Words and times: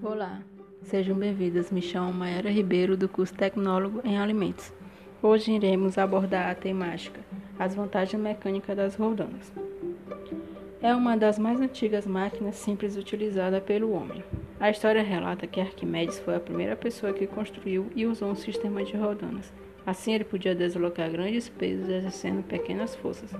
Olá, 0.00 0.40
sejam 0.82 1.16
bem-vindos. 1.16 1.72
Me 1.72 1.82
chamo 1.82 2.12
Mayara 2.12 2.48
Ribeiro, 2.48 2.96
do 2.96 3.08
curso 3.08 3.34
Tecnólogo 3.34 4.00
em 4.04 4.16
Alimentos. 4.16 4.72
Hoje 5.20 5.50
iremos 5.50 5.98
abordar 5.98 6.48
a 6.48 6.54
temática 6.54 7.20
As 7.58 7.74
vantagens 7.74 8.22
mecânicas 8.22 8.76
das 8.76 8.94
roldanas. 8.94 9.52
É 10.80 10.94
uma 10.94 11.16
das 11.16 11.36
mais 11.36 11.60
antigas 11.60 12.06
máquinas 12.06 12.54
simples 12.54 12.96
utilizada 12.96 13.60
pelo 13.60 13.90
homem. 13.90 14.22
A 14.60 14.70
história 14.70 15.02
relata 15.02 15.48
que 15.48 15.60
Arquimedes 15.60 16.20
foi 16.20 16.36
a 16.36 16.40
primeira 16.40 16.76
pessoa 16.76 17.12
que 17.12 17.26
construiu 17.26 17.90
e 17.96 18.06
usou 18.06 18.30
um 18.30 18.36
sistema 18.36 18.84
de 18.84 18.96
roldanas. 18.96 19.52
Assim, 19.84 20.14
ele 20.14 20.24
podia 20.24 20.54
deslocar 20.54 21.10
grandes 21.10 21.48
pesos 21.48 21.88
exercendo 21.88 22.44
pequenas 22.44 22.94
forças. 22.94 23.32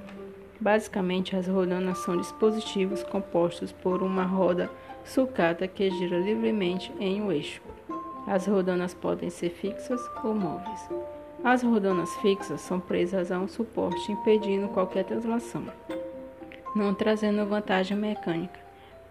Basicamente, 0.61 1.36
as 1.36 1.46
roldanas 1.46 1.98
são 1.98 2.16
dispositivos 2.16 3.02
compostos 3.04 3.70
por 3.70 4.02
uma 4.02 4.24
roda 4.24 4.69
sucata 5.05 5.69
que 5.69 5.91
gira 5.91 6.19
livremente 6.19 6.92
em 6.98 7.23
um 7.23 7.30
eixo. 7.30 7.62
As 8.27 8.46
rodanas 8.46 8.92
podem 8.92 9.30
ser 9.30 9.50
fixas 9.50 10.00
ou 10.23 10.34
móveis. 10.34 10.88
As 11.45 11.62
rodanas 11.62 12.14
fixas 12.16 12.60
são 12.60 12.80
presas 12.80 13.30
a 13.30 13.38
um 13.38 13.47
suporte 13.47 14.10
impedindo 14.10 14.69
qualquer 14.69 15.05
translação, 15.05 15.64
não 16.75 16.92
trazendo 16.92 17.47
vantagem 17.47 17.97
mecânica, 17.97 18.59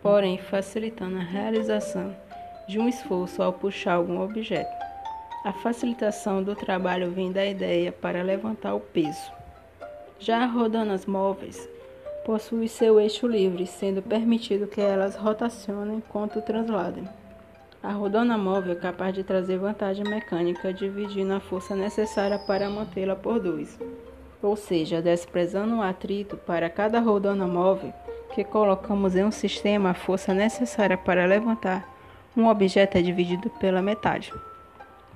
porém 0.02 0.38
facilitando 0.38 1.18
a 1.18 1.24
realização 1.24 2.14
de 2.68 2.78
um 2.78 2.90
esforço 2.90 3.42
ao 3.42 3.54
puxar 3.54 3.94
algum 3.94 4.22
objeto. 4.22 4.76
A 5.46 5.54
facilitação 5.54 6.44
do 6.44 6.54
trabalho 6.54 7.10
vem 7.10 7.32
da 7.32 7.46
ideia 7.46 7.92
para 7.92 8.22
levantar 8.22 8.74
o 8.76 8.82
peso. 8.82 9.37
Já 10.20 10.46
rodanas 10.46 11.06
móveis 11.06 11.70
possuem 12.26 12.68
seu 12.68 13.00
eixo 13.00 13.28
livre, 13.28 13.66
sendo 13.68 14.02
permitido 14.02 14.68
que 14.68 14.82
elas 14.82 15.16
rotacionem 15.16 15.98
enquanto 15.98 16.42
transladem. 16.42 17.08
A 17.84 17.92
rodana 17.92 18.38
móvel 18.38 18.74
é 18.74 18.76
capaz 18.76 19.14
de 19.14 19.24
trazer 19.24 19.58
vantagem 19.58 20.04
mecânica 20.04 20.74
dividindo 20.74 21.34
a 21.34 21.40
força 21.40 21.76
necessária 21.76 22.40
para 22.40 22.70
mantê-la 22.70 23.16
por 23.16 23.40
dois, 23.40 23.80
ou 24.42 24.56
seja, 24.56 25.02
desprezando 25.02 25.76
o 25.76 25.82
atrito 25.82 26.36
para 26.36 26.70
cada 26.70 27.00
rodana 27.00 27.48
móvel 27.48 27.94
que 28.34 28.44
colocamos 28.44 29.16
em 29.16 29.24
um 29.24 29.32
sistema, 29.32 29.92
a 29.92 29.94
força 29.94 30.34
necessária 30.34 30.98
para 30.98 31.26
levantar 31.26 31.88
um 32.36 32.48
objeto 32.48 32.98
é 32.98 33.02
dividida 33.02 33.50
pela 33.60 33.82
metade. 33.82 34.34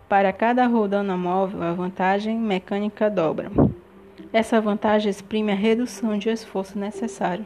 Para 0.08 0.34
cada 0.34 0.66
rodana 0.66 1.16
móvel, 1.16 1.62
a 1.62 1.72
vantagem 1.72 2.38
mecânica 2.38 3.10
dobra. 3.10 3.52
Essa 4.34 4.62
vantagem 4.62 5.10
exprime 5.10 5.52
a 5.52 5.56
redução 5.56 6.18
de 6.18 6.30
esforço 6.30 6.80
necessário 6.80 7.46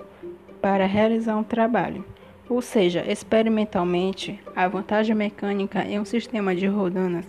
para 0.61 0.85
realizar 0.85 1.35
um 1.35 1.43
trabalho, 1.43 2.05
ou 2.47 2.61
seja, 2.61 3.03
experimentalmente, 3.11 4.39
a 4.55 4.67
vantagem 4.67 5.15
mecânica 5.15 5.83
em 5.83 5.99
um 5.99 6.05
sistema 6.05 6.55
de 6.55 6.67
rodanas 6.67 7.25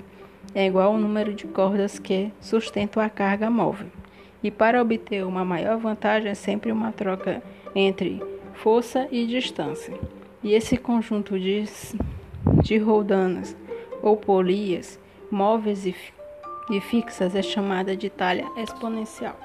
é 0.54 0.66
igual 0.66 0.92
ao 0.92 0.98
número 0.98 1.32
de 1.32 1.46
cordas 1.46 1.98
que 1.98 2.30
sustentam 2.38 3.02
a 3.02 3.08
carga 3.08 3.48
móvel. 3.48 3.88
E 4.42 4.50
para 4.50 4.80
obter 4.80 5.24
uma 5.24 5.44
maior 5.44 5.78
vantagem 5.78 6.30
é 6.30 6.34
sempre 6.34 6.70
uma 6.70 6.92
troca 6.92 7.42
entre 7.74 8.22
força 8.52 9.08
e 9.10 9.26
distância. 9.26 9.94
E 10.42 10.52
esse 10.52 10.76
conjunto 10.76 11.38
de, 11.38 11.64
de 12.62 12.76
rodanas 12.76 13.56
ou 14.02 14.16
polias 14.16 15.00
móveis 15.30 15.86
e 15.86 15.94
e 16.70 16.80
fixas 16.80 17.34
é 17.34 17.42
chamada 17.42 17.96
de 17.96 18.10
talha 18.10 18.46
exponencial. 18.56 19.36